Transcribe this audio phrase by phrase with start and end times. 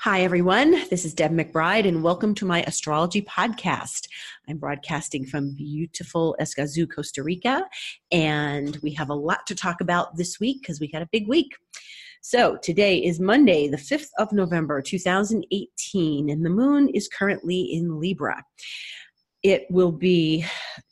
[0.00, 0.72] Hi, everyone.
[0.90, 4.06] This is Deb McBride, and welcome to my astrology podcast.
[4.46, 7.64] I'm broadcasting from beautiful Escazú, Costa Rica,
[8.12, 11.26] and we have a lot to talk about this week because we had a big
[11.26, 11.56] week.
[12.20, 17.98] So, today is Monday, the 5th of November, 2018, and the moon is currently in
[17.98, 18.44] Libra.
[19.44, 20.44] It will be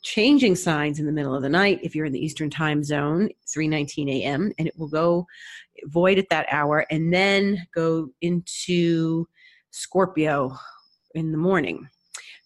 [0.03, 3.29] changing signs in the middle of the night if you're in the Eastern time zone,
[3.47, 5.25] 3:19 a.m., and it will go
[5.85, 9.27] void at that hour and then go into
[9.71, 10.55] Scorpio
[11.15, 11.87] in the morning.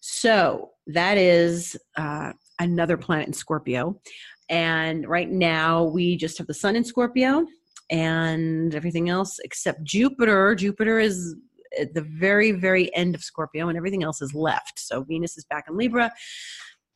[0.00, 4.00] So that is uh, another planet in Scorpio.
[4.48, 7.46] And right now we just have the sun in Scorpio
[7.90, 10.54] and everything else except Jupiter.
[10.54, 11.36] Jupiter is
[11.78, 14.78] at the very, very end of Scorpio, and everything else is left.
[14.78, 16.12] So Venus is back in Libra,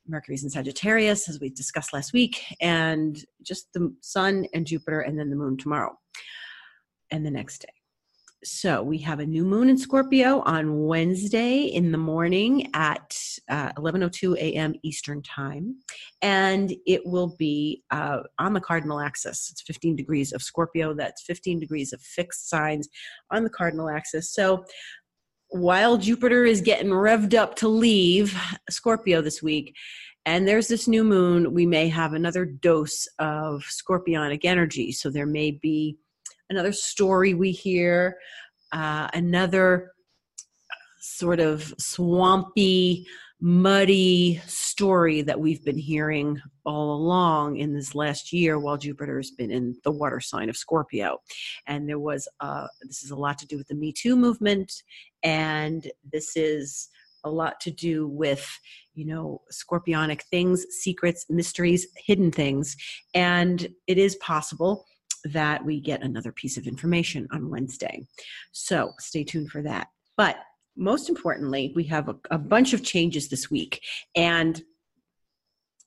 [0.07, 5.19] Mercury's in Sagittarius, as we discussed last week, and just the Sun and Jupiter, and
[5.19, 5.97] then the Moon tomorrow
[7.11, 7.82] and the next day.
[8.45, 13.17] So we have a new moon in Scorpio on Wednesday in the morning at
[13.49, 14.75] uh, 11:02 a.m.
[14.83, 15.77] Eastern time,
[16.23, 19.49] and it will be uh, on the cardinal axis.
[19.53, 20.93] It's 15 degrees of Scorpio.
[20.93, 22.89] That's 15 degrees of fixed signs
[23.31, 24.35] on the cardinal axis.
[24.35, 24.65] So
[25.51, 28.37] while Jupiter is getting revved up to leave
[28.69, 29.77] Scorpio this week,
[30.27, 34.91] and there's this new moon, we may have another dose of scorpionic energy.
[34.91, 35.99] So there may be
[36.53, 38.17] another story we hear,
[38.73, 39.93] uh, another
[41.01, 43.07] sort of swampy,
[43.41, 49.33] muddy story that we've been hearing all along in this last year while Jupiter has
[49.33, 51.19] been in the water sign of Scorpio.
[51.67, 54.71] And there was, uh, this is a lot to do with the Me Too movement,
[55.25, 56.89] and this is
[57.25, 58.47] a lot to do with
[58.95, 62.77] you know scorpionic things secrets mysteries hidden things
[63.15, 64.85] and it is possible
[65.25, 68.07] that we get another piece of information on Wednesday.
[68.53, 69.89] So stay tuned for that.
[70.17, 70.37] But
[70.77, 73.83] most importantly, we have a, a bunch of changes this week.
[74.17, 74.61] And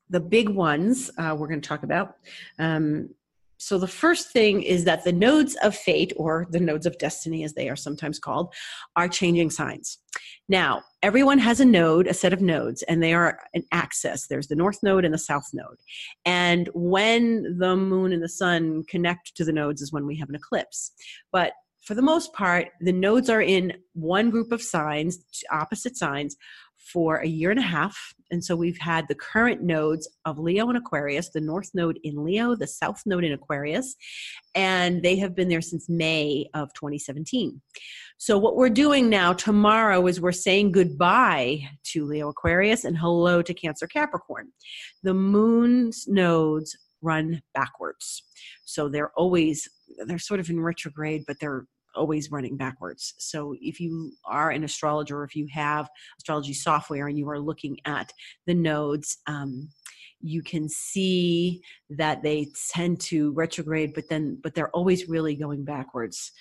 [0.09, 2.15] the big ones uh, we're going to talk about
[2.59, 3.09] um,
[3.57, 7.43] so the first thing is that the nodes of fate or the nodes of destiny
[7.43, 8.53] as they are sometimes called
[8.95, 9.99] are changing signs.
[10.47, 14.27] Now everyone has a node a set of nodes and they are an axis.
[14.27, 15.77] There's the north node and the south node.
[16.25, 20.29] And when the moon and the sun connect to the nodes is when we have
[20.29, 20.91] an eclipse.
[21.31, 25.19] But for the most part, the nodes are in one group of signs,
[25.51, 26.35] opposite signs,
[26.77, 28.13] for a year and a half.
[28.31, 32.23] And so we've had the current nodes of Leo and Aquarius, the North Node in
[32.23, 33.95] Leo, the South Node in Aquarius,
[34.55, 37.61] and they have been there since May of 2017.
[38.17, 43.41] So what we're doing now tomorrow is we're saying goodbye to Leo Aquarius and hello
[43.41, 44.51] to Cancer Capricorn.
[45.03, 48.23] The moon's nodes run backwards.
[48.63, 49.67] So they're always
[50.07, 51.65] they're sort of in retrograde, but they're
[51.95, 53.13] always running backwards.
[53.17, 55.89] So if you are an astrologer, if you have
[56.19, 58.11] astrology software and you are looking at
[58.45, 59.69] the nodes, um,
[60.21, 65.63] you can see that they tend to retrograde, but then but they're always really going
[65.63, 66.31] backwards.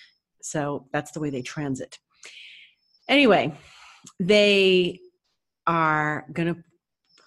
[0.41, 1.99] So that's the way they transit.
[3.07, 3.53] Anyway,
[4.19, 4.99] they
[5.67, 6.61] are going to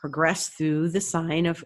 [0.01, 1.65] progress through the sign of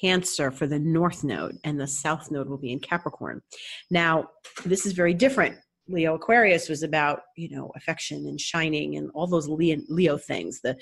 [0.00, 3.42] Cancer for the North Node, and the South Node will be in Capricorn.
[3.90, 4.28] Now,
[4.64, 5.56] this is very different
[5.88, 10.60] Leo Aquarius was about you know affection and shining and all those Leo, things.
[10.60, 10.76] The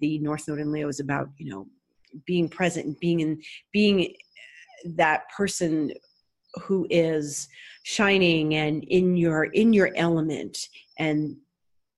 [0.00, 1.66] the North Node in Leo is about you know
[2.26, 3.40] being present and being in
[3.72, 4.14] being
[4.84, 5.92] that person
[6.62, 7.48] who is
[7.82, 10.58] shining and in your in your element.
[10.98, 11.36] And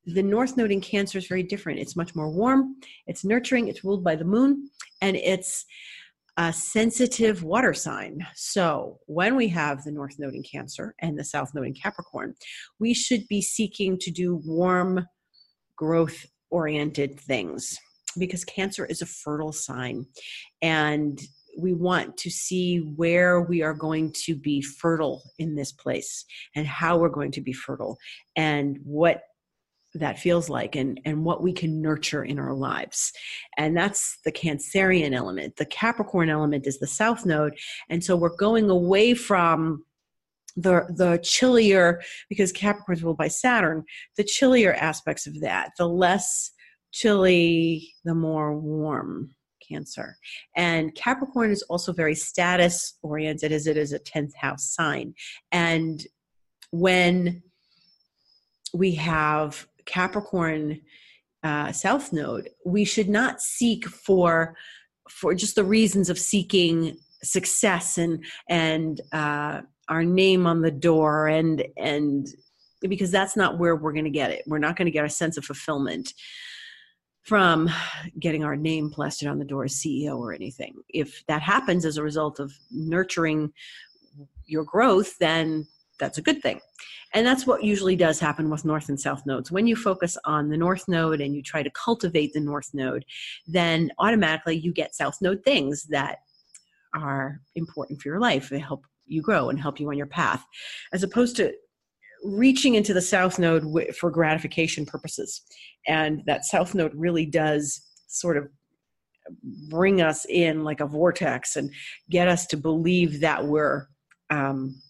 [0.07, 1.79] the north node in cancer is very different.
[1.79, 2.77] It's much more warm.
[3.07, 3.69] It's nurturing.
[3.69, 4.71] It's ruled by the moon.
[5.03, 5.67] And it's
[6.38, 8.25] a sensitive water sign.
[8.37, 12.34] So, when we have the North Node in Cancer and the South Node in Capricorn,
[12.78, 15.04] we should be seeking to do warm,
[15.75, 17.77] growth oriented things
[18.19, 20.06] because Cancer is a fertile sign.
[20.62, 21.21] And
[21.59, 26.69] we want to see where we are going to be fertile in this place and
[26.69, 27.98] how we're going to be fertile
[28.36, 29.22] and what
[29.95, 33.13] that feels like and and what we can nurture in our lives.
[33.57, 35.57] And that's the cancerian element.
[35.57, 37.55] The capricorn element is the south node.
[37.89, 39.85] And so we're going away from
[40.57, 43.85] the the chillier because capricorn's ruled by saturn
[44.17, 46.51] the chillier aspects of that the less
[46.91, 49.35] chilly the more warm
[49.69, 50.17] cancer.
[50.57, 55.15] And capricorn is also very status oriented as it is a 10th house sign.
[55.53, 56.07] And
[56.71, 57.43] when
[58.75, 60.81] we have Capricorn
[61.43, 64.55] uh, South Node, we should not seek for
[65.11, 71.29] for just the reasons of seeking success and and uh, our name on the door
[71.29, 72.29] and and
[72.83, 74.45] because that's not where we're going to get it.
[74.47, 76.13] We're not going to get a sense of fulfillment
[77.23, 77.69] from
[78.21, 80.75] getting our name plastered on the door as CEO or anything.
[80.89, 83.53] If that happens as a result of nurturing
[84.47, 85.67] your growth, then
[85.98, 86.60] that's a good thing.
[87.15, 89.50] And that's what usually does happen with north and south nodes.
[89.50, 93.04] When you focus on the north node and you try to cultivate the north node,
[93.47, 96.18] then automatically you get south node things that
[96.95, 98.48] are important for your life.
[98.48, 100.45] They help you grow and help you on your path,
[100.92, 101.53] as opposed to
[102.24, 103.65] reaching into the south node
[103.97, 105.42] for gratification purposes.
[105.86, 108.48] And that south node really does sort of
[109.68, 111.71] bring us in like a vortex and
[112.10, 113.86] get us to believe that we're
[114.30, 114.80] um,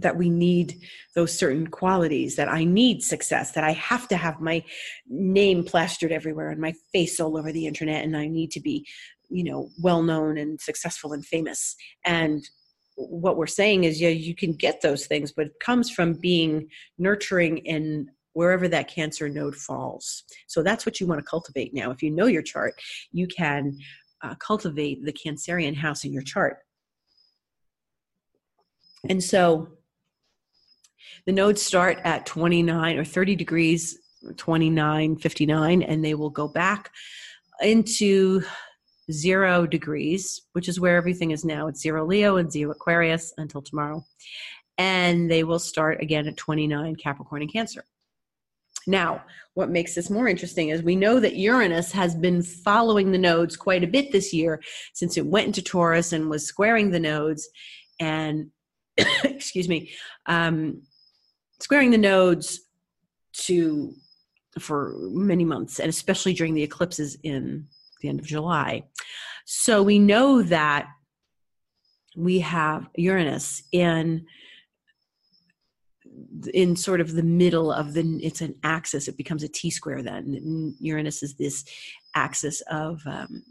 [0.00, 0.80] that we need
[1.14, 4.62] those certain qualities that i need success that i have to have my
[5.08, 8.86] name plastered everywhere and my face all over the internet and i need to be
[9.28, 11.76] you know well known and successful and famous.
[12.04, 12.48] And
[12.96, 16.66] what we're saying is yeah you can get those things but it comes from being
[16.96, 20.24] nurturing in wherever that cancer node falls.
[20.46, 21.90] So that's what you want to cultivate now.
[21.90, 22.74] If you know your chart
[23.12, 23.76] you can
[24.22, 26.58] uh, cultivate the cancerian house in your chart.
[29.08, 29.68] And so
[31.26, 33.98] the nodes start at 29 or 30 degrees
[34.36, 36.90] 29 59 and they will go back
[37.62, 38.42] into
[39.10, 41.68] zero degrees, which is where everything is now.
[41.68, 44.04] It's zero Leo and zero Aquarius until tomorrow.
[44.78, 47.84] And they will start again at 29 Capricorn and Cancer.
[48.86, 49.24] Now,
[49.54, 53.56] what makes this more interesting is we know that Uranus has been following the nodes
[53.56, 54.62] quite a bit this year
[54.92, 57.48] since it went into Taurus and was squaring the nodes
[57.98, 58.50] and,
[59.24, 59.90] excuse me,
[60.26, 60.82] um,
[61.60, 62.60] squaring the nodes
[63.32, 63.92] to
[64.58, 67.66] for many months and especially during the eclipses in
[68.00, 68.84] the end of July.
[69.44, 70.88] So we know that
[72.16, 74.26] we have Uranus in
[76.54, 80.02] in sort of the middle of the it's an axis it becomes a t square
[80.02, 81.64] then uranus is this
[82.14, 83.42] axis of um,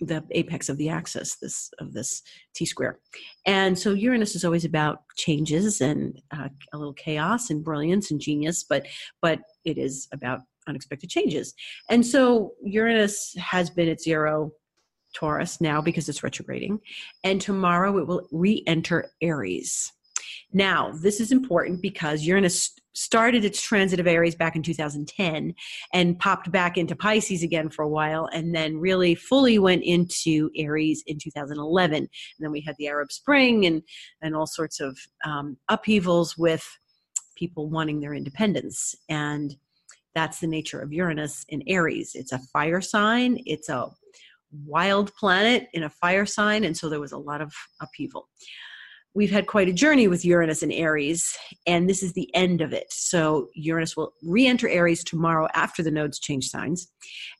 [0.00, 2.22] the apex of the axis this of this
[2.54, 2.98] t square
[3.46, 8.20] and so uranus is always about changes and uh, a little chaos and brilliance and
[8.20, 8.86] genius but
[9.22, 11.54] but it is about unexpected changes.
[11.90, 14.52] And so Uranus has been at zero
[15.14, 16.78] Taurus now because it's retrograding,
[17.24, 19.92] and tomorrow it will re enter Aries.
[20.52, 25.54] Now, this is important because Uranus started its transit of Aries back in 2010
[25.92, 30.50] and popped back into Pisces again for a while and then really fully went into
[30.56, 31.96] Aries in 2011.
[31.96, 32.08] And
[32.40, 33.82] then we had the Arab Spring and,
[34.22, 36.66] and all sorts of um, upheavals with
[37.36, 38.94] people wanting their independence.
[39.10, 39.54] And
[40.14, 42.12] that's the nature of Uranus in Aries.
[42.14, 43.90] It's a fire sign, it's a
[44.64, 47.52] wild planet in a fire sign, and so there was a lot of
[47.82, 48.28] upheaval.
[49.16, 51.34] We've had quite a journey with Uranus in Aries,
[51.66, 52.92] and this is the end of it.
[52.92, 56.92] So, Uranus will re enter Aries tomorrow after the nodes change signs.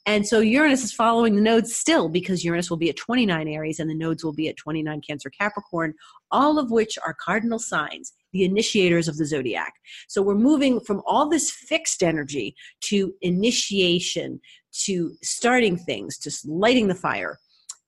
[0.07, 3.79] And so, Uranus is following the nodes still because Uranus will be at 29 Aries
[3.79, 5.93] and the nodes will be at 29 Cancer Capricorn,
[6.31, 9.75] all of which are cardinal signs the initiators of the zodiac.
[10.09, 14.41] So we're moving from all this fixed energy to initiation,
[14.85, 17.39] to starting things, to lighting the fire.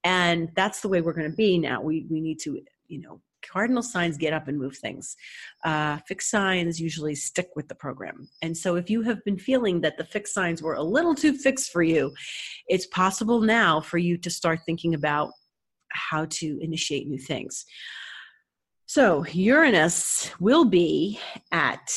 [0.05, 1.81] And that's the way we're going to be now.
[1.81, 5.17] We, we need to, you know, cardinal signs get up and move things.
[5.65, 8.29] Uh, fixed signs usually stick with the program.
[8.43, 11.35] And so if you have been feeling that the fixed signs were a little too
[11.35, 12.13] fixed for you,
[12.69, 15.31] it's possible now for you to start thinking about
[15.91, 17.65] how to initiate new things.
[18.87, 21.21] So Uranus will be
[21.53, 21.93] at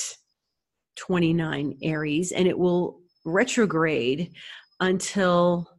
[0.98, 4.31] 29 Aries and it will retrograde
[4.79, 5.70] until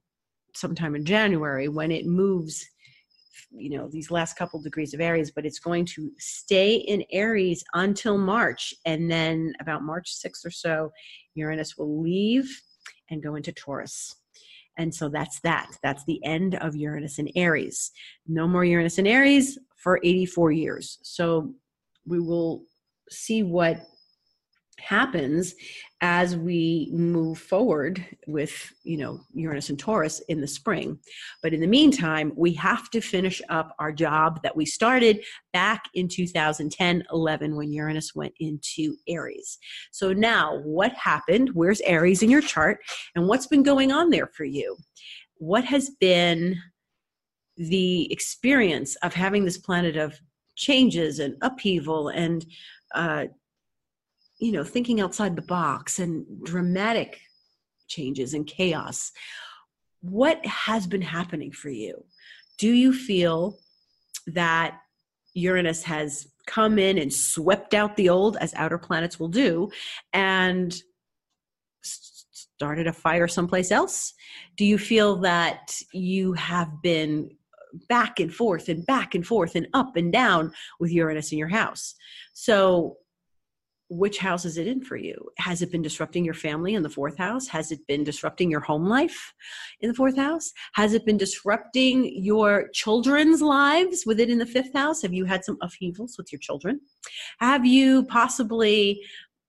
[0.54, 2.66] sometime in January when it moves
[3.54, 7.62] you know these last couple degrees of aries but it's going to stay in aries
[7.74, 8.74] until march.
[8.86, 10.90] And then about march 6th or so
[11.34, 12.48] uranus will leave
[13.10, 14.16] and go into taurus.
[14.78, 15.70] And so that's that.
[15.82, 17.90] That's the end of uranus in aries.
[18.26, 20.98] No more uranus in aries for 84 years.
[21.02, 21.52] So
[22.06, 22.64] we will
[23.10, 23.82] see what
[24.82, 25.54] happens
[26.00, 30.98] as we move forward with you know uranus and taurus in the spring.
[31.42, 35.84] But in the meantime we have to finish up our job that we started back
[35.94, 39.58] in 2010 11 when uranus went into aries.
[39.92, 41.50] So now what happened?
[41.54, 42.80] Where's aries in your chart?
[43.14, 44.76] And what's been going on there for you?
[45.36, 46.56] What has been
[47.56, 50.18] the experience of having this planet of
[50.56, 52.44] changes and upheaval and
[52.94, 53.26] uh,
[54.42, 57.20] you know thinking outside the box and dramatic
[57.88, 59.12] changes and chaos
[60.00, 62.04] what has been happening for you
[62.58, 63.58] do you feel
[64.26, 64.78] that
[65.34, 69.70] uranus has come in and swept out the old, as outer planets will do,
[70.12, 70.74] and
[71.82, 74.14] started a fire someplace else?
[74.56, 77.30] Do you feel that you have been
[77.88, 81.48] back and forth and back and forth and up and down with Uranus in your
[81.48, 81.94] house?
[82.32, 82.98] So
[83.92, 85.14] which house is it in for you?
[85.36, 87.46] Has it been disrupting your family in the fourth house?
[87.48, 89.34] Has it been disrupting your home life
[89.80, 90.50] in the fourth house?
[90.72, 95.02] Has it been disrupting your children's lives with it in the fifth house?
[95.02, 96.80] Have you had some upheavals with your children?
[97.38, 99.02] Have you possibly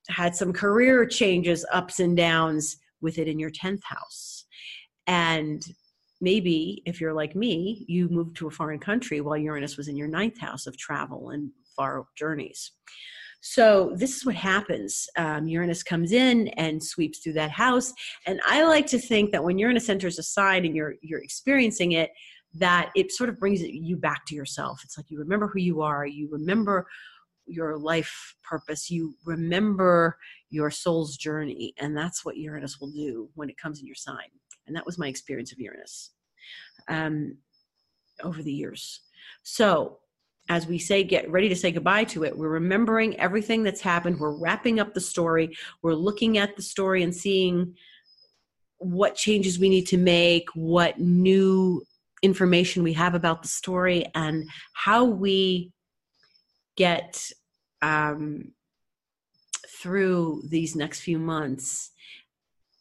[0.09, 4.43] had some career changes, ups and downs with it in your 10th house?
[5.07, 5.65] And
[6.19, 9.95] maybe if you're like me, you moved to a foreign country while Uranus was in
[9.95, 12.71] your ninth house of travel and far journeys.
[13.45, 15.05] So this is what happens.
[15.17, 17.93] Um, Uranus comes in and sweeps through that house,
[18.25, 21.91] and I like to think that when Uranus enters a sign and you're you're experiencing
[21.91, 22.11] it,
[22.53, 24.79] that it sort of brings you back to yourself.
[24.85, 26.87] It's like you remember who you are, you remember
[27.45, 30.17] your life purpose, you remember
[30.49, 34.29] your soul's journey, and that's what Uranus will do when it comes in your sign.
[34.67, 36.11] And that was my experience of Uranus
[36.87, 37.37] um,
[38.23, 39.01] over the years.
[39.43, 39.99] So
[40.49, 42.37] as we say get ready to say goodbye to it.
[42.37, 44.19] We're remembering everything that's happened.
[44.19, 45.55] We're wrapping up the story.
[45.81, 47.75] We're looking at the story and seeing
[48.77, 51.81] what changes we need to make what new
[52.21, 55.71] information we have about the story and how we
[56.75, 57.29] get
[57.81, 58.51] um,
[59.67, 61.91] through these next few months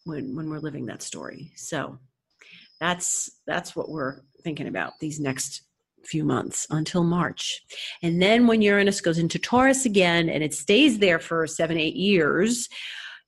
[0.05, 1.53] when when we're living that story.
[1.57, 1.99] So
[2.81, 5.63] that's that's what we're thinking about these next
[6.07, 7.63] few months until March.
[8.03, 11.97] And then when Uranus goes into Taurus again and it stays there for seven, eight
[11.97, 12.69] years,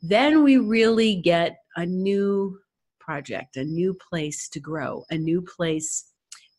[0.02, 2.58] then we really get a new
[3.00, 6.10] project, a new place to grow, a new place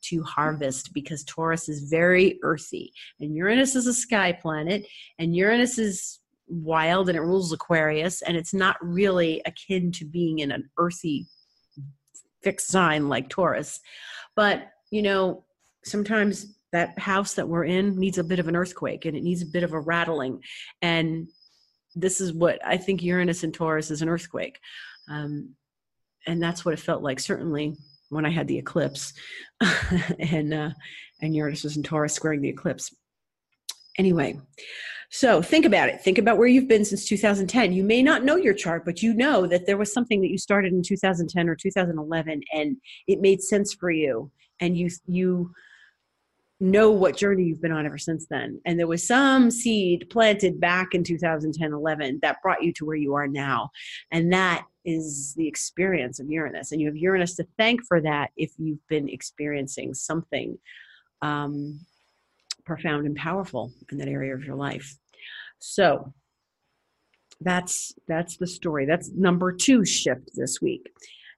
[0.03, 4.85] to harvest because Taurus is very earthy and Uranus is a sky planet
[5.17, 10.39] and Uranus is wild and it rules Aquarius and it's not really akin to being
[10.39, 11.25] in an earthy
[12.43, 13.79] fixed sign like Taurus.
[14.35, 15.43] But, you know,
[15.85, 19.41] sometimes that house that we're in needs a bit of an earthquake and it needs
[19.41, 20.41] a bit of a rattling.
[20.81, 21.29] And
[21.95, 24.59] this is what i think uranus and taurus is an earthquake.
[25.09, 25.55] Um,
[26.27, 27.75] and that's what it felt like certainly
[28.09, 29.13] when i had the eclipse.
[30.19, 30.71] And uh,
[31.21, 32.93] and uranus was in taurus squaring the eclipse.
[33.97, 34.39] Anyway
[35.11, 36.01] so think about it.
[36.01, 39.13] Think about where you've been since 2010 you may not know your chart but you
[39.13, 42.77] know that there was something that you started in 2010 or 2011 and
[43.07, 44.29] it made sense for you.
[44.59, 45.51] And you you
[46.59, 48.61] know what journey you've been on ever since then.
[48.65, 52.95] And there was some seed planted back in 2010 11 that brought you to where
[52.95, 53.69] you are now.
[54.11, 56.71] And that is the experience of Uranus.
[56.71, 60.57] And you have Uranus to thank for that if you've been experiencing something
[61.21, 61.79] um,
[62.65, 64.95] profound and powerful in that area of your life.
[65.59, 66.13] So
[67.41, 68.85] that's that's the story.
[68.85, 70.89] That's number two shift this week.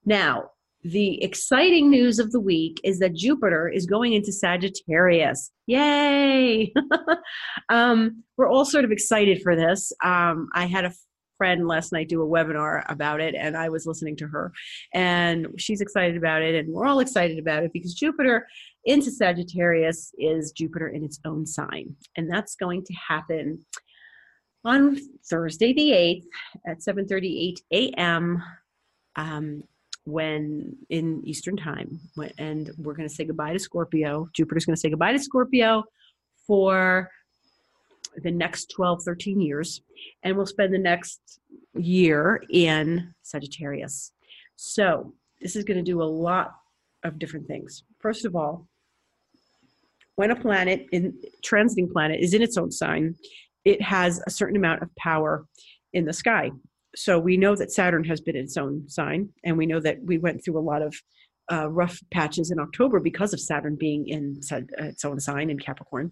[0.05, 0.51] Now,
[0.91, 5.51] the exciting news of the week is that Jupiter is going into Sagittarius.
[5.65, 6.73] Yay!
[7.69, 9.91] um, we're all sort of excited for this.
[10.03, 10.93] Um, I had a
[11.37, 14.53] friend last night do a webinar about it, and I was listening to her,
[14.93, 18.47] and she's excited about it, and we're all excited about it because Jupiter
[18.85, 23.65] into Sagittarius is Jupiter in its own sign, and that's going to happen
[24.63, 24.97] on
[25.29, 28.41] Thursday the 8th at 7:38 a.m.
[29.15, 29.63] Um,
[30.07, 34.29] when in Eastern time, when, and we're going to say goodbye to Scorpio.
[34.33, 35.83] Jupiter's going to say goodbye to Scorpio
[36.47, 37.09] for
[38.23, 39.81] the next 12, 13 years,
[40.23, 41.41] and we'll spend the next
[41.75, 44.13] year in Sagittarius.
[44.55, 46.55] So, this is going to do a lot
[47.03, 47.83] of different things.
[47.99, 48.65] First of all,
[50.15, 53.13] when a planet in transiting planet is in its own sign,
[53.65, 55.45] it has a certain amount of power
[55.91, 56.49] in the sky
[56.97, 59.97] so we know that Saturn has been in its own sign, and we know that
[60.03, 60.95] we went through a lot of
[61.51, 64.41] uh, rough patches in October because of Saturn being in
[64.79, 66.11] its own sign in Capricorn,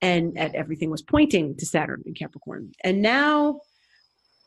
[0.00, 2.70] and at everything was pointing to Saturn in Capricorn.
[2.84, 3.60] And now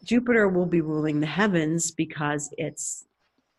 [0.05, 3.05] Jupiter will be ruling the heavens because it's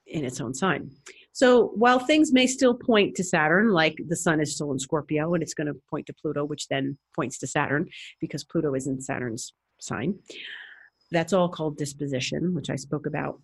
[0.07, 0.91] in its own sign.
[1.33, 5.35] So while things may still point to Saturn, like the sun is still in Scorpio
[5.35, 7.89] and it's going to point to Pluto, which then points to Saturn
[8.21, 10.19] because Pluto is in Saturn's sign
[11.11, 13.41] that's all called disposition, which I spoke about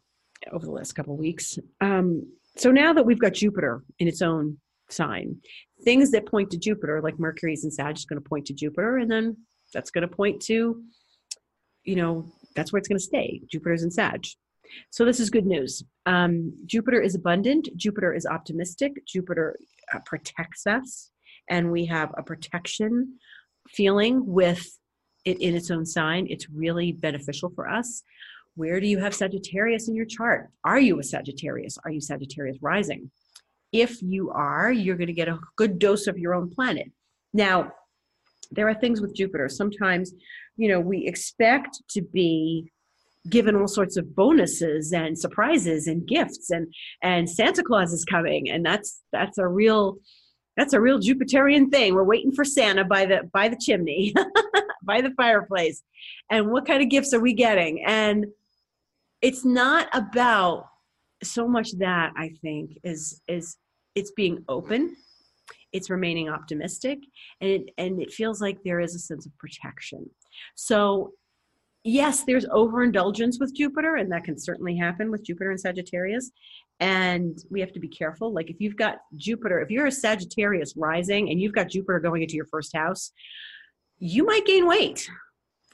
[0.53, 1.59] over the last couple weeks.
[1.81, 2.27] Um,
[2.57, 4.59] so now that we've got Jupiter in its own
[4.91, 5.37] sign,
[5.85, 8.99] things that point to Jupiter, like Mercury's in Sag, is going to point to Jupiter,
[8.99, 9.37] and then
[9.73, 10.83] that's going to point to,
[11.85, 13.41] you know, that's where it's going to stay.
[13.51, 14.25] Jupiter's in Sag.
[14.91, 15.83] So this is good news.
[16.07, 17.69] Um, Jupiter is abundant.
[17.77, 18.93] Jupiter is optimistic.
[19.07, 19.57] Jupiter
[19.95, 21.11] uh, protects us,
[21.49, 23.19] and we have a protection
[23.69, 24.67] feeling with
[25.25, 28.03] it in its own sign, it's really beneficial for us.
[28.55, 30.51] Where do you have Sagittarius in your chart?
[30.65, 31.79] Are you a Sagittarius?
[31.85, 33.11] Are you Sagittarius rising?
[33.73, 36.91] If you are, you're going to get a good dose of your own planet.
[37.33, 37.73] Now,
[38.51, 39.49] there are things with Jupiter.
[39.49, 40.13] Sometimes,
[40.57, 42.71] you know, we expect to be
[43.31, 46.67] given all sorts of bonuses and surprises and gifts and
[47.05, 49.99] and Santa Claus is coming and that's that's a real
[50.57, 51.95] that's a real Jupiterian thing.
[51.95, 54.15] We're waiting for Santa by the by the chimney,
[54.85, 55.83] by the fireplace.
[56.31, 57.85] And what kind of gifts are we getting?
[57.87, 58.27] And
[59.21, 60.67] it's not about
[61.23, 63.57] so much that I think is is
[63.95, 64.97] it's being open,
[65.73, 66.99] it's remaining optimistic,
[67.41, 70.11] and it and it feels like there is a sense of protection.
[70.55, 71.13] So
[71.85, 76.31] yes, there's overindulgence with Jupiter, and that can certainly happen with Jupiter and Sagittarius.
[76.81, 78.33] And we have to be careful.
[78.33, 82.23] Like if you've got Jupiter, if you're a Sagittarius rising and you've got Jupiter going
[82.23, 83.13] into your first house,
[84.03, 85.09] you might gain weight.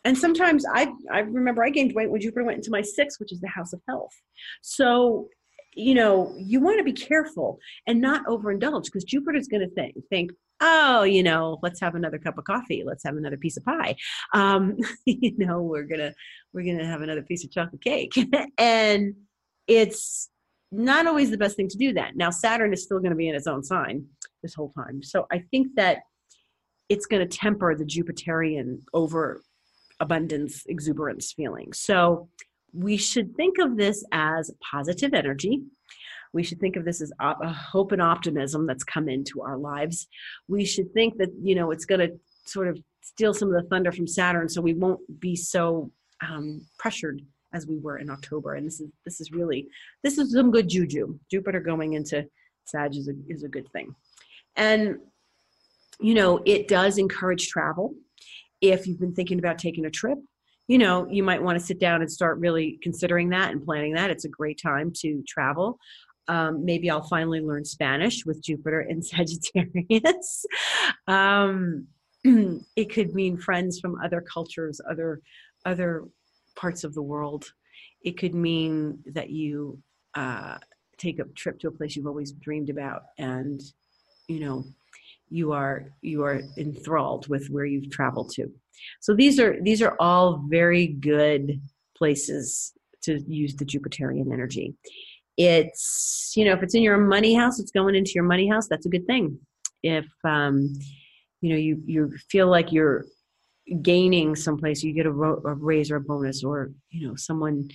[0.05, 3.33] And sometimes I, I remember I gained weight when Jupiter went into my sixth, which
[3.33, 4.13] is the house of health.
[4.61, 5.29] So,
[5.75, 9.95] you know, you want to be careful and not overindulge because Jupiter's going to think,
[10.11, 12.83] think, oh, you know, let's have another cup of coffee.
[12.85, 13.97] Let's have another piece of pie.
[14.35, 16.13] Um, you know, we're gonna
[16.53, 18.13] we're gonna have another piece of chocolate cake,
[18.59, 19.15] and
[19.67, 20.29] it's
[20.71, 22.15] not always the best thing to do that.
[22.17, 24.05] Now, Saturn is still going to be in its own sign
[24.43, 26.01] this whole time, so I think that
[26.89, 29.43] it's going to temper the Jupiterian over
[30.01, 31.73] abundance exuberance feeling.
[31.73, 32.29] So
[32.73, 35.63] we should think of this as positive energy
[36.33, 40.09] we should think of this as op- hope and optimism that's come into our lives.
[40.47, 43.69] We should think that, you know, it's going to sort of steal some of the
[43.69, 45.91] thunder from Saturn so we won't be so
[46.27, 47.23] um, pressured
[47.55, 48.55] as we were in October.
[48.55, 49.67] And this is this is really
[50.03, 51.19] this is some good juju.
[51.31, 52.27] Jupiter going into
[52.65, 53.95] Sag is a, is a good thing.
[54.57, 54.99] And
[56.01, 57.95] you know, it does encourage travel.
[58.61, 60.19] If you've been thinking about taking a trip,
[60.67, 63.95] you know, you might want to sit down and start really considering that and planning
[63.95, 64.11] that.
[64.11, 65.79] It's a great time to travel
[66.29, 70.45] um, maybe I'll finally learn Spanish with Jupiter in Sagittarius.
[71.07, 71.87] um,
[72.25, 75.21] it could mean friends from other cultures, other
[75.65, 76.05] other
[76.57, 77.53] parts of the world.
[78.03, 79.79] It could mean that you
[80.15, 80.59] uh,
[80.99, 83.61] take a trip to a place you've always dreamed about, and
[84.29, 84.65] you know
[85.31, 88.51] you are you are enthralled with where you've traveled to.
[89.01, 91.61] So these are these are all very good
[91.97, 94.75] places to use the Jupiterian energy
[95.39, 98.67] it's you know if it's in your money house it's going into your money house
[98.69, 99.39] that's a good thing
[99.85, 100.75] if um
[101.41, 103.05] you know you you feel like you're
[103.81, 107.69] gaining someplace you get a, ro- a raise or a bonus or you know someone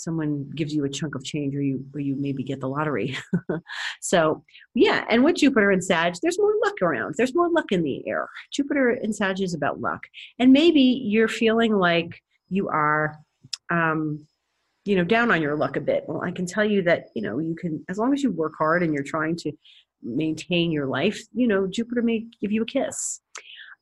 [0.00, 3.16] someone gives you a chunk of change or you or you maybe get the lottery.
[4.00, 4.42] So
[4.74, 7.14] yeah and with jupiter and sag there's more luck around.
[7.16, 8.28] There's more luck in the air.
[8.52, 10.02] Jupiter and sag is about luck.
[10.38, 13.16] And maybe you're feeling like you are
[13.70, 14.26] um
[14.84, 16.04] you know down on your luck a bit.
[16.06, 18.54] Well i can tell you that you know you can as long as you work
[18.58, 19.52] hard and you're trying to
[20.02, 23.20] maintain your life you know jupiter may give you a kiss.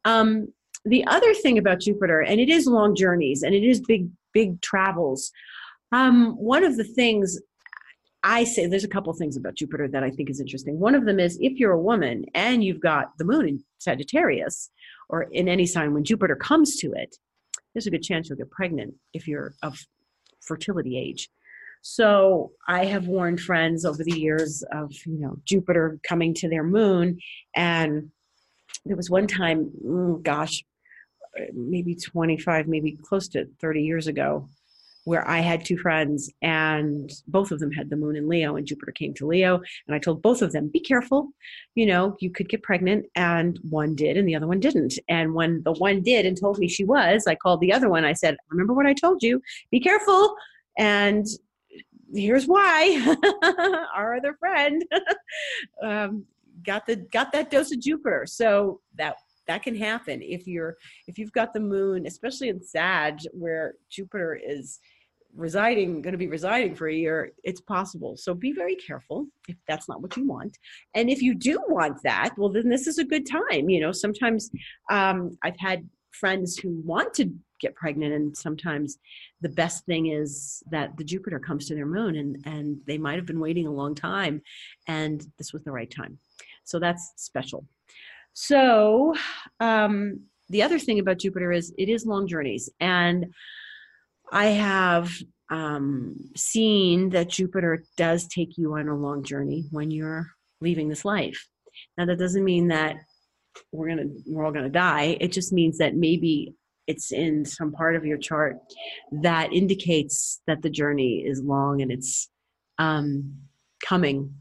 [0.05, 0.49] Um,
[0.85, 4.61] the other thing about jupiter and it is long journeys and it is big big
[4.61, 5.31] travels
[5.93, 7.41] um, one of the things
[8.23, 11.05] i say there's a couple things about jupiter that i think is interesting one of
[11.05, 14.71] them is if you're a woman and you've got the moon in sagittarius
[15.09, 17.17] or in any sign when jupiter comes to it
[17.75, 19.79] there's a good chance you'll get pregnant if you're of
[20.41, 21.29] fertility age.
[21.83, 26.65] So I have warned friends over the years of, you know, Jupiter coming to their
[26.65, 27.19] moon.
[27.55, 28.11] And
[28.85, 30.65] there was one time, mm, gosh,
[31.55, 34.49] maybe 25, maybe close to 30 years ago,
[35.09, 38.67] where I had two friends and both of them had the moon in Leo and
[38.67, 39.55] Jupiter came to Leo.
[39.87, 41.31] And I told both of them, be careful.
[41.75, 43.07] You know, you could get pregnant.
[43.15, 44.99] And one did and the other one didn't.
[45.09, 48.05] And when the one did and told me she was, I called the other one.
[48.05, 49.41] I said, remember what I told you?
[49.71, 50.37] Be careful.
[50.77, 51.25] And
[52.13, 53.17] here's why
[53.97, 54.85] our other friend
[55.83, 56.27] um,
[56.67, 58.27] got the got that dose of Jupiter.
[58.27, 59.17] So that
[59.47, 60.77] that can happen if you're
[61.09, 64.79] if you've got the moon especially in sag where jupiter is
[65.35, 68.17] residing going to be residing for a year it's possible.
[68.17, 70.57] So be very careful if that's not what you want.
[70.95, 73.93] And if you do want that well then this is a good time you know
[73.93, 74.51] sometimes
[74.91, 78.99] um, i've had friends who want to get pregnant and sometimes
[79.41, 83.17] the best thing is that the jupiter comes to their moon and and they might
[83.17, 84.41] have been waiting a long time
[84.87, 86.19] and this was the right time.
[86.65, 87.67] So that's special.
[88.35, 89.15] So
[89.61, 93.27] um, the other thing about jupiter is it is long journeys and
[94.33, 95.11] I have
[95.51, 100.27] um, seen that Jupiter does take you on a long journey when you're
[100.61, 101.49] leaving this life.
[101.97, 102.97] Now, that doesn't mean that
[103.73, 105.17] we're gonna we're all gonna die.
[105.21, 106.55] It just means that maybe
[106.87, 108.57] it's in some part of your chart
[109.23, 112.31] that indicates that the journey is long and it's
[112.79, 113.35] um,
[113.85, 114.35] coming.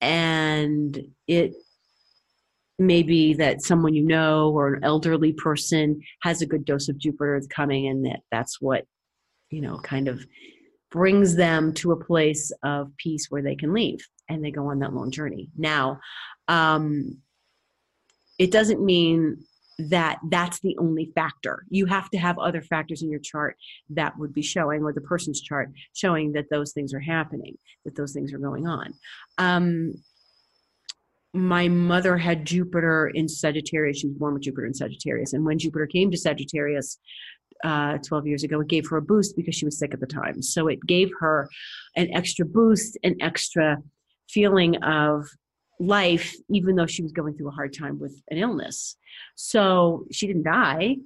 [0.00, 1.54] And it
[2.78, 6.98] may be that someone you know or an elderly person has a good dose of
[6.98, 8.84] Jupiter coming, and that that's what
[9.50, 10.24] you know kind of
[10.90, 14.78] brings them to a place of peace where they can leave and they go on
[14.78, 15.50] that long journey.
[15.56, 16.00] Now,
[16.48, 17.18] um,
[18.38, 19.44] it doesn't mean
[19.78, 21.64] that that's the only factor.
[21.68, 23.56] You have to have other factors in your chart
[23.90, 27.94] that would be showing, or the person's chart showing that those things are happening, that
[27.94, 28.94] those things are going on.
[29.38, 29.94] Um,
[31.36, 33.98] my mother had Jupiter in Sagittarius.
[33.98, 35.32] She was born with Jupiter in Sagittarius.
[35.32, 36.98] And when Jupiter came to Sagittarius
[37.64, 40.06] uh, 12 years ago, it gave her a boost because she was sick at the
[40.06, 40.42] time.
[40.42, 41.48] So it gave her
[41.94, 43.78] an extra boost, an extra
[44.28, 45.26] feeling of
[45.78, 48.96] life, even though she was going through a hard time with an illness.
[49.34, 50.96] So she didn't die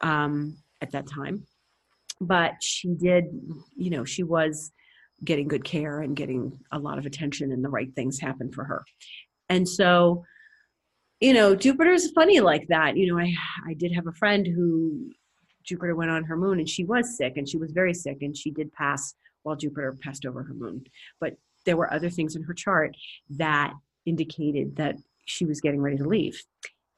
[0.00, 1.46] um, at that time,
[2.20, 3.24] but she did,
[3.76, 4.72] you know, she was
[5.24, 8.64] getting good care and getting a lot of attention, and the right things happened for
[8.64, 8.84] her.
[9.52, 10.24] And so,
[11.20, 12.96] you know, Jupiter's funny like that.
[12.96, 13.34] You know, I
[13.68, 15.10] I did have a friend who
[15.62, 18.34] Jupiter went on her moon and she was sick and she was very sick and
[18.34, 20.84] she did pass while Jupiter passed over her moon.
[21.20, 21.36] But
[21.66, 22.96] there were other things in her chart
[23.30, 23.74] that
[24.06, 26.42] indicated that she was getting ready to leave.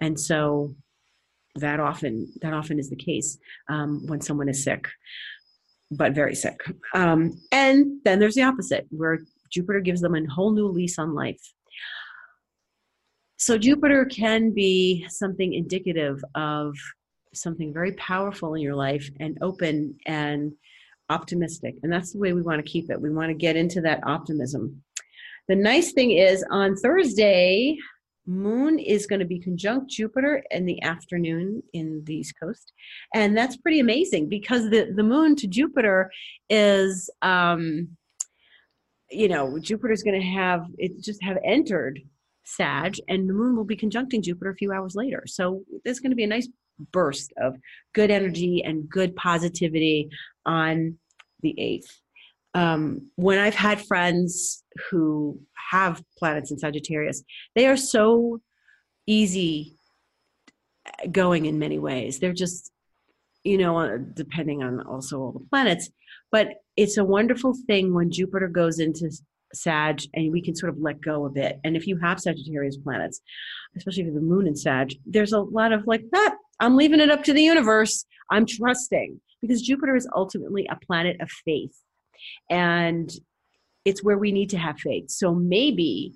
[0.01, 0.77] And so
[1.57, 3.37] that often that often is the case
[3.69, 4.87] um, when someone is sick,
[5.90, 6.61] but very sick.
[6.95, 9.19] Um, and then there's the opposite, where
[9.51, 11.43] Jupiter gives them a whole new lease on life.
[13.37, 16.75] So Jupiter can be something indicative of
[17.33, 20.53] something very powerful in your life and open and
[21.11, 21.75] optimistic.
[21.83, 23.01] And that's the way we want to keep it.
[23.01, 24.83] We want to get into that optimism.
[25.49, 27.77] The nice thing is on Thursday,
[28.27, 32.73] Moon is going to be conjunct Jupiter in the afternoon in the East Coast.
[33.12, 36.11] And that's pretty amazing because the, the moon to Jupiter
[36.49, 37.88] is, um,
[39.11, 42.01] you know, Jupiter's going to have, it just have entered
[42.45, 45.25] Sag, and the moon will be conjuncting Jupiter a few hours later.
[45.27, 46.49] So there's going to be a nice
[46.93, 47.57] burst of
[47.95, 50.09] good energy and good positivity
[50.45, 50.99] on
[51.43, 52.01] the 8th
[52.55, 57.23] um, when I've had friends who have planets in Sagittarius,
[57.55, 58.41] they are so
[59.07, 59.77] easy
[61.11, 62.19] going in many ways.
[62.19, 62.71] They're just,
[63.43, 65.91] you know, uh, depending on also all the planets.
[66.31, 69.11] But it's a wonderful thing when Jupiter goes into
[69.55, 71.59] Sag and we can sort of let go a bit.
[71.64, 73.21] And if you have Sagittarius planets,
[73.77, 77.11] especially if the moon in Sag, there's a lot of like, ah, I'm leaving it
[77.11, 78.05] up to the universe.
[78.31, 81.75] I'm trusting because Jupiter is ultimately a planet of faith
[82.51, 83.12] and
[83.85, 86.14] it's where we need to have faith so maybe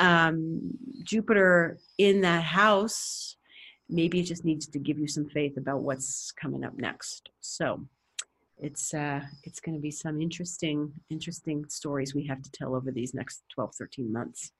[0.00, 0.72] um,
[1.04, 3.36] jupiter in that house
[3.88, 7.86] maybe it just needs to give you some faith about what's coming up next so
[8.64, 12.90] it's uh it's going to be some interesting interesting stories we have to tell over
[12.90, 14.52] these next 12 13 months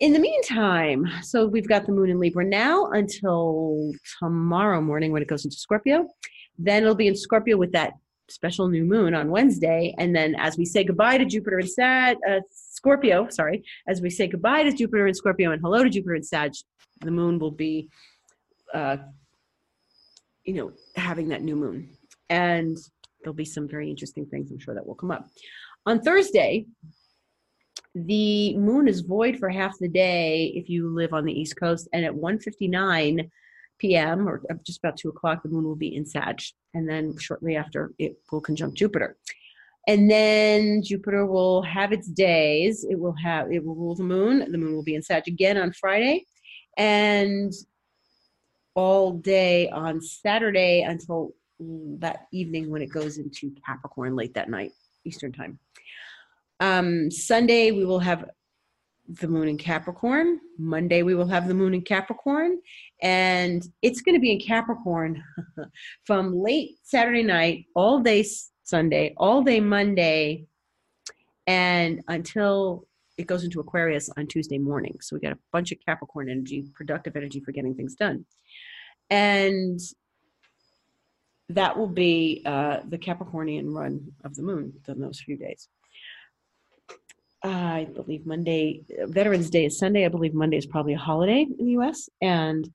[0.00, 5.22] in the meantime so we've got the moon in libra now until tomorrow morning when
[5.22, 6.08] it goes into scorpio
[6.58, 7.92] then it'll be in scorpio with that
[8.28, 9.94] special new moon on Wednesday.
[9.98, 14.08] And then as we say goodbye to Jupiter and Sag, uh, Scorpio, sorry, as we
[14.08, 16.52] say goodbye to Jupiter and Scorpio and hello to Jupiter and Sag,
[17.00, 17.88] the moon will be,
[18.72, 18.96] uh,
[20.44, 21.90] you know, having that new moon.
[22.30, 22.78] And
[23.22, 25.28] there'll be some very interesting things I'm sure that will come up.
[25.86, 26.66] On Thursday,
[27.94, 31.88] the moon is void for half the day if you live on the East Coast,
[31.92, 33.30] and at 1:59
[33.78, 34.28] p.m.
[34.28, 36.40] or just about two o'clock, the moon will be in Sag,
[36.74, 39.16] and then shortly after, it will conjunct Jupiter.
[39.88, 42.86] And then Jupiter will have its days.
[42.88, 44.50] It will have it will rule the moon.
[44.50, 46.24] The moon will be in Sag again on Friday,
[46.76, 47.52] and
[48.74, 51.34] all day on Saturday until
[51.98, 54.72] that evening when it goes into Capricorn late that night
[55.04, 55.58] Eastern time.
[56.60, 58.30] Um, Sunday we will have
[59.08, 60.40] the moon in Capricorn.
[60.58, 62.58] Monday, we will have the moon in Capricorn.
[63.02, 65.22] And it's going to be in Capricorn
[66.04, 68.24] from late Saturday night, all day
[68.62, 70.46] Sunday, all day Monday,
[71.46, 72.86] and until
[73.18, 74.96] it goes into Aquarius on Tuesday morning.
[75.00, 78.24] So we got a bunch of Capricorn energy, productive energy for getting things done.
[79.10, 79.80] And
[81.48, 85.68] that will be uh, the Capricornian run of the moon in those few days.
[87.44, 90.04] I believe Monday, Veterans Day is Sunday.
[90.04, 92.08] I believe Monday is probably a holiday in the US.
[92.20, 92.68] And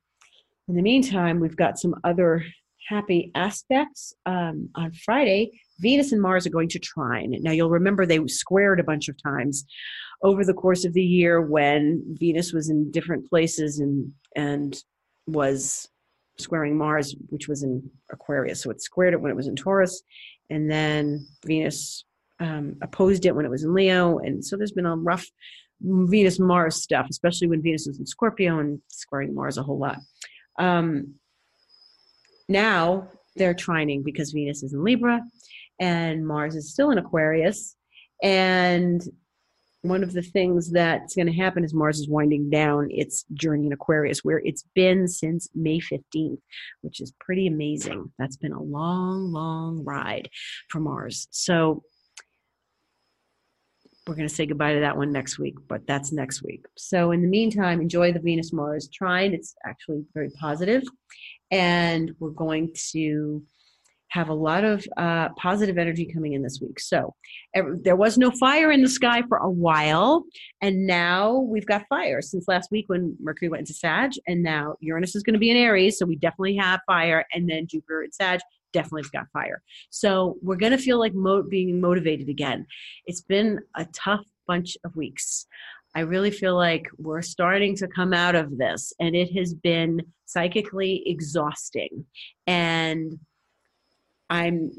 [0.67, 2.43] in the meantime, we've got some other
[2.87, 4.13] happy aspects.
[4.25, 7.35] Um, on Friday, Venus and Mars are going to trine.
[7.41, 9.65] Now, you'll remember they squared a bunch of times
[10.21, 14.81] over the course of the year when Venus was in different places and and
[15.27, 15.87] was
[16.39, 18.61] squaring Mars, which was in Aquarius.
[18.61, 20.03] So it squared it when it was in Taurus,
[20.49, 22.05] and then Venus
[22.39, 24.19] um, opposed it when it was in Leo.
[24.19, 25.25] And so there's been a rough
[25.81, 29.97] Venus Mars stuff, especially when Venus was in Scorpio and squaring Mars a whole lot.
[30.57, 31.15] Um,
[32.49, 35.21] now they're trining because Venus is in Libra
[35.79, 37.75] and Mars is still in Aquarius.
[38.23, 39.01] And
[39.81, 43.67] one of the things that's going to happen is Mars is winding down its journey
[43.67, 46.39] in Aquarius, where it's been since May 15th,
[46.81, 48.11] which is pretty amazing.
[48.17, 50.29] That's been a long, long ride
[50.69, 51.27] for Mars.
[51.31, 51.83] So
[54.07, 56.65] we're going to say goodbye to that one next week, but that's next week.
[56.77, 59.33] So in the meantime, enjoy the Venus Mars trine.
[59.33, 60.83] It's actually very positive,
[61.51, 63.43] and we're going to
[64.09, 66.79] have a lot of uh, positive energy coming in this week.
[66.79, 67.13] So
[67.53, 70.23] there was no fire in the sky for a while,
[70.61, 74.75] and now we've got fire since last week when Mercury went into Sag, and now
[74.79, 78.03] Uranus is going to be in Aries, so we definitely have fire, and then Jupiter
[78.03, 78.39] in Sag
[78.73, 79.61] definitely has got fire.
[79.89, 82.65] So we're going to feel like mo- being motivated again.
[83.05, 85.47] It's been a tough bunch of weeks.
[85.95, 90.01] I really feel like we're starting to come out of this, and it has been
[90.25, 92.05] psychically exhausting.
[92.45, 93.19] And
[94.29, 94.71] I'm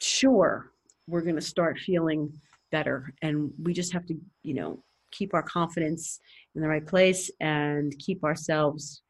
[0.00, 0.72] sure
[1.06, 2.32] we're going to start feeling
[2.70, 3.12] better.
[3.22, 6.20] And we just have to, you know, keep our confidence
[6.54, 9.02] in the right place and keep ourselves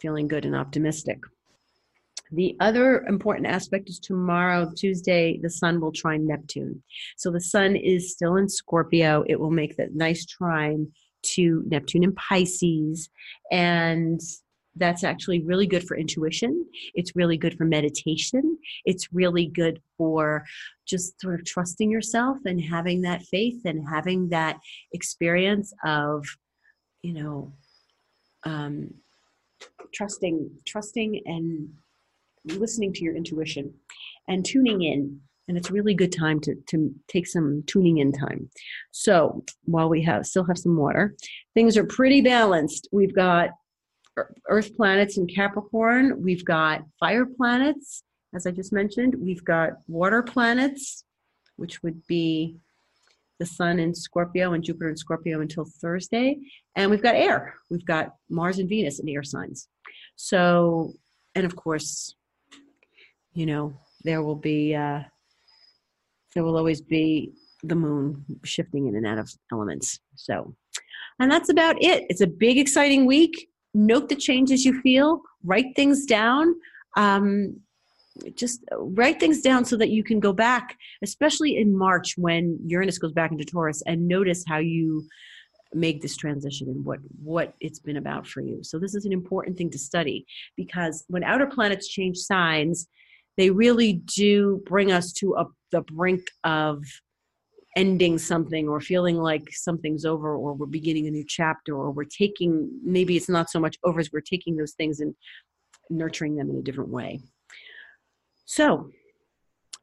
[0.00, 1.18] feeling good and optimistic.
[2.32, 6.82] The other important aspect is tomorrow, Tuesday, the sun will trine Neptune.
[7.18, 9.22] So the sun is still in Scorpio.
[9.28, 10.88] It will make that nice trine
[11.34, 13.10] to Neptune in Pisces.
[13.50, 14.20] And
[14.76, 16.66] that's actually really good for intuition.
[16.94, 18.58] It's really good for meditation.
[18.84, 20.44] It's really good for
[20.86, 24.58] just sort of trusting yourself and having that faith and having that
[24.92, 26.24] experience of,
[27.02, 27.52] you know,
[28.44, 28.94] um,
[29.94, 31.68] trusting, trusting and
[32.44, 33.72] listening to your intuition
[34.28, 35.20] and tuning in.
[35.48, 38.48] And it's really good time to, to take some tuning in time.
[38.92, 41.14] So while we have still have some water,
[41.54, 42.88] things are pretty balanced.
[42.92, 43.50] We've got
[44.48, 46.22] Earth planets in Capricorn.
[46.22, 48.02] We've got fire planets,
[48.34, 49.14] as I just mentioned.
[49.18, 51.04] We've got water planets,
[51.56, 52.56] which would be
[53.38, 56.38] the Sun in Scorpio and Jupiter in Scorpio until Thursday.
[56.76, 57.54] And we've got air.
[57.70, 59.68] We've got Mars and Venus in air signs.
[60.16, 60.92] So,
[61.34, 62.14] and of course,
[63.32, 65.00] you know, there will be, uh,
[66.34, 70.00] there will always be the moon shifting in and out of elements.
[70.16, 70.54] So,
[71.18, 72.04] and that's about it.
[72.08, 76.54] It's a big, exciting week note the changes you feel, write things down.
[76.96, 77.60] Um,
[78.34, 82.98] just write things down so that you can go back, especially in March when Uranus
[82.98, 85.06] goes back into Taurus, and notice how you
[85.74, 88.62] make this transition and what what it's been about for you.
[88.62, 92.86] So this is an important thing to study because when outer planets change signs,
[93.36, 96.84] they really do bring us to a, the brink of
[97.76, 102.04] ending something or feeling like something's over or we're beginning a new chapter or we're
[102.04, 105.14] taking maybe it's not so much over as we're taking those things and
[105.90, 107.20] nurturing them in a different way
[108.44, 108.90] so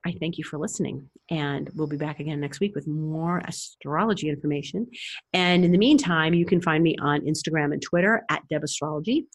[0.05, 1.09] I thank you for listening.
[1.29, 4.87] And we'll be back again next week with more astrology information.
[5.33, 9.27] And in the meantime, you can find me on Instagram and Twitter at Deb Astrology.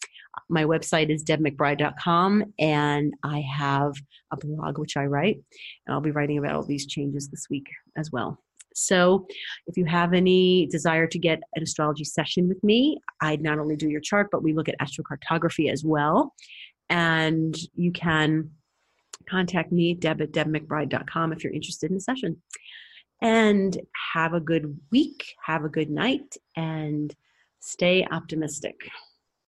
[0.49, 3.93] My website is debmcbride.com, and I have
[4.31, 5.37] a blog which I write.
[5.85, 8.39] And I'll be writing about all these changes this week as well.
[8.75, 9.25] So,
[9.67, 13.77] if you have any desire to get an astrology session with me, I not only
[13.77, 16.33] do your chart, but we look at astrocartography as well.
[16.89, 18.51] And you can
[19.29, 22.41] contact me, deb at debmcbride.com, if you're interested in a session.
[23.21, 23.79] And
[24.13, 27.15] have a good week, have a good night, and
[27.61, 28.75] stay optimistic.